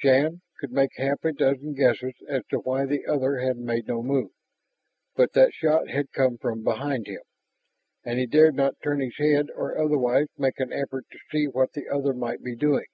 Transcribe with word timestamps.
Shann 0.00 0.40
could 0.58 0.72
make 0.72 0.96
half 0.96 1.24
a 1.24 1.30
dozen 1.32 1.72
guesses 1.74 2.14
as 2.28 2.42
to 2.50 2.58
why 2.58 2.86
the 2.86 3.06
other 3.06 3.38
had 3.38 3.56
made 3.56 3.86
no 3.86 4.02
move, 4.02 4.32
but 5.14 5.32
that 5.34 5.54
shot 5.54 5.90
had 5.90 6.10
come 6.10 6.38
from 6.38 6.64
behind 6.64 7.06
him, 7.06 7.22
and 8.04 8.18
he 8.18 8.26
dared 8.26 8.56
not 8.56 8.80
turn 8.82 8.98
his 8.98 9.16
head 9.16 9.46
or 9.54 9.78
otherwise 9.78 10.26
make 10.36 10.58
an 10.58 10.72
effort 10.72 11.04
to 11.12 11.20
see 11.30 11.46
what 11.46 11.74
the 11.74 11.88
other 11.88 12.14
might 12.14 12.42
be 12.42 12.56
doing. 12.56 12.86